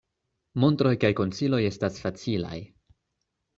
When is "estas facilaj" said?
1.69-2.59